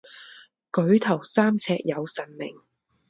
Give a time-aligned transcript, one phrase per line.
[0.73, 2.59] 举头三尺有神明。